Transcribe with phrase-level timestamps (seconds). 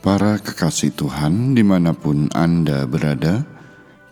[0.00, 3.44] Para kekasih Tuhan di mana pun Anda berada,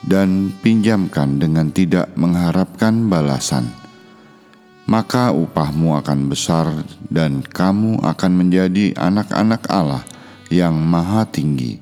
[0.05, 3.69] dan pinjamkan dengan tidak mengharapkan balasan.
[4.89, 6.65] Maka upahmu akan besar,
[7.13, 10.01] dan kamu akan menjadi anak-anak Allah
[10.49, 11.77] yang Maha Tinggi,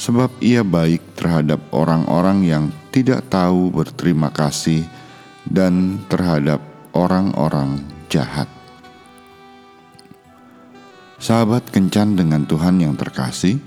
[0.00, 4.88] sebab Ia baik terhadap orang-orang yang tidak tahu berterima kasih
[5.44, 6.64] dan terhadap
[6.96, 8.61] orang-orang jahat.
[11.22, 13.62] Sahabat kencan dengan Tuhan yang terkasih,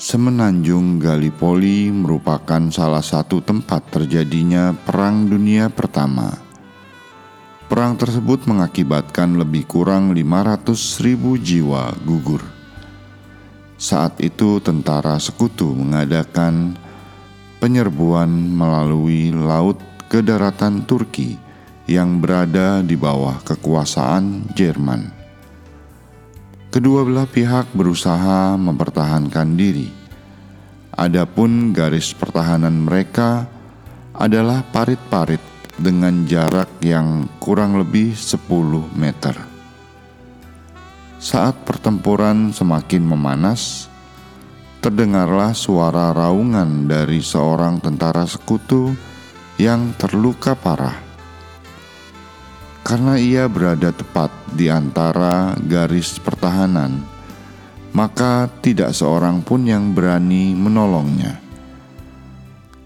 [0.00, 6.32] Semenanjung Gallipoli merupakan salah satu tempat terjadinya Perang Dunia Pertama.
[7.68, 12.40] Perang tersebut mengakibatkan lebih kurang 500 ribu jiwa gugur.
[13.76, 16.72] Saat itu tentara sekutu mengadakan
[17.60, 19.76] penyerbuan melalui laut
[20.08, 21.36] ke daratan Turki
[21.84, 25.19] yang berada di bawah kekuasaan Jerman.
[26.70, 29.90] Kedua belah pihak berusaha mempertahankan diri.
[30.94, 33.50] Adapun garis pertahanan mereka
[34.14, 35.42] adalah parit-parit
[35.74, 39.34] dengan jarak yang kurang lebih 10 meter.
[41.18, 43.90] Saat pertempuran semakin memanas,
[44.78, 48.94] terdengarlah suara raungan dari seorang tentara sekutu
[49.58, 51.09] yang terluka parah
[52.90, 56.98] karena ia berada tepat di antara garis pertahanan,
[57.94, 61.38] maka tidak seorang pun yang berani menolongnya.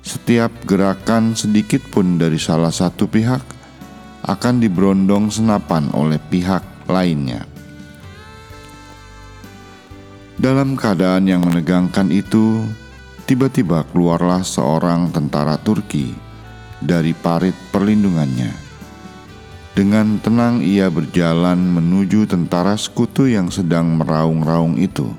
[0.04, 3.40] Setiap gerakan sedikit pun dari salah satu pihak
[4.28, 7.48] akan diberondong senapan oleh pihak lainnya.
[10.36, 12.60] Dalam keadaan yang menegangkan itu,
[13.24, 16.12] tiba-tiba keluarlah seorang tentara Turki
[16.84, 18.63] dari parit perlindungannya
[19.74, 25.10] dengan tenang ia berjalan menuju tentara sekutu yang sedang meraung-raung itu.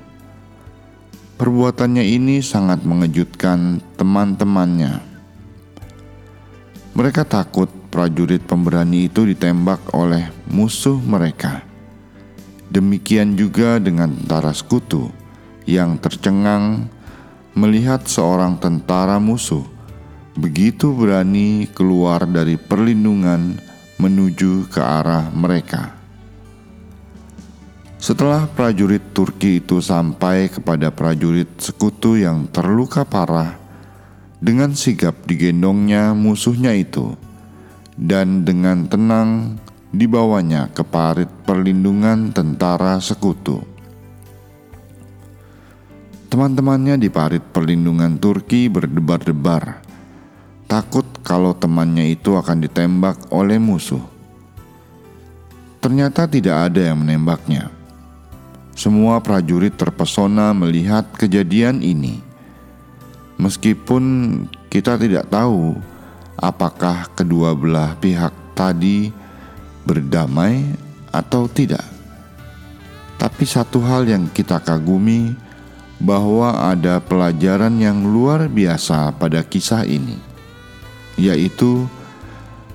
[1.36, 5.04] Perbuatannya ini sangat mengejutkan teman-temannya.
[6.96, 11.60] Mereka takut prajurit pemberani itu ditembak oleh musuh mereka.
[12.72, 15.12] Demikian juga dengan tentara sekutu
[15.68, 16.88] yang tercengang
[17.52, 19.76] melihat seorang tentara musuh
[20.36, 23.56] begitu berani keluar dari perlindungan
[23.96, 25.96] menuju ke arah mereka.
[27.96, 33.56] Setelah prajurit Turki itu sampai kepada prajurit sekutu yang terluka parah,
[34.38, 37.16] dengan sigap digendongnya musuhnya itu,
[37.96, 39.56] dan dengan tenang
[39.96, 43.64] dibawanya ke parit perlindungan tentara sekutu.
[46.28, 49.80] Teman-temannya di parit perlindungan Turki berdebar-debar
[50.68, 53.98] takut kalau temannya itu akan ditembak oleh musuh.
[55.82, 57.66] Ternyata tidak ada yang menembaknya.
[58.78, 62.22] Semua prajurit terpesona melihat kejadian ini.
[63.42, 64.02] Meskipun
[64.70, 65.74] kita tidak tahu
[66.38, 69.10] apakah kedua belah pihak tadi
[69.82, 70.62] berdamai
[71.10, 71.82] atau tidak.
[73.18, 75.34] Tapi satu hal yang kita kagumi
[75.98, 80.25] bahwa ada pelajaran yang luar biasa pada kisah ini
[81.16, 81.88] yaitu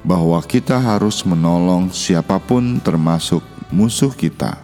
[0.02, 4.58] bahwa kita harus menolong siapa pun, termasuk musuh kita,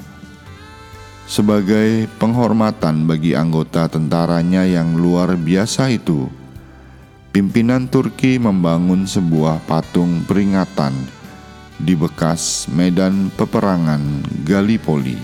[1.30, 6.26] sebagai penghormatan bagi anggota tentaranya yang luar biasa itu.
[7.30, 10.96] Pimpinan Turki membangun sebuah patung peringatan
[11.78, 14.02] di bekas medan peperangan
[14.42, 15.22] Gallipoli.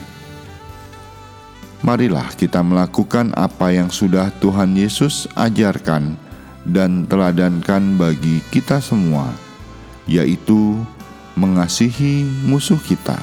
[1.82, 6.16] Marilah kita melakukan apa yang sudah Tuhan Yesus ajarkan
[6.64, 9.32] dan teladankan bagi kita semua,
[10.08, 10.80] yaitu
[11.36, 13.20] mengasihi musuh kita.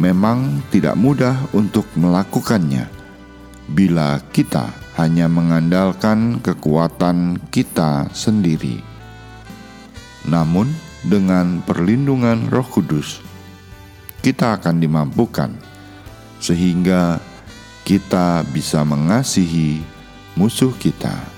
[0.00, 2.88] Memang tidak mudah untuk melakukannya
[3.68, 8.80] bila kita hanya mengandalkan kekuatan kita sendiri.
[10.24, 13.24] Namun, dengan perlindungan Roh Kudus,
[14.20, 15.56] kita akan dimampukan
[16.40, 17.20] sehingga
[17.88, 19.80] kita bisa mengasihi
[20.36, 21.29] musuh kita.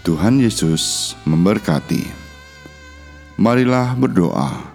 [0.00, 2.08] Tuhan Yesus memberkati.
[3.36, 4.72] Marilah berdoa.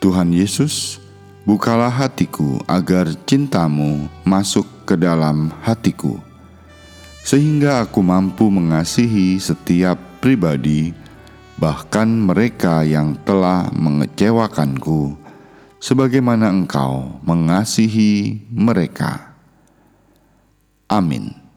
[0.00, 1.02] Tuhan Yesus,
[1.48, 6.20] Bukalah hatiku agar cintamu masuk ke dalam hatiku,
[7.24, 10.92] sehingga aku mampu mengasihi setiap pribadi,
[11.56, 15.16] bahkan mereka yang telah mengecewakanku,
[15.80, 19.32] sebagaimana Engkau mengasihi mereka.
[20.84, 21.47] Amin.